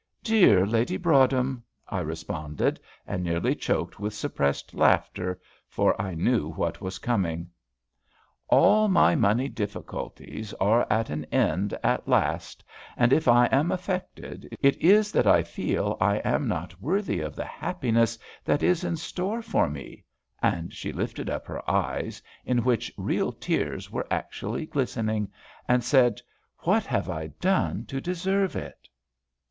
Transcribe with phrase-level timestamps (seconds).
[0.23, 5.39] "Dear Lady Broadhem," I responded, and nearly choked with suppressed laughter,
[5.69, 7.51] for I knew what was coming.
[8.47, 12.63] "All my money difficulties are at an end at last,
[12.97, 17.35] and if I am affected, it is that I feel I am not worthy of
[17.35, 20.03] the happiness that is in store for me,"
[20.41, 25.31] and she lifted up her eyes, in which real tears were actually glistening,
[25.67, 26.19] and said,
[26.61, 28.89] "What have I done to deserve it?"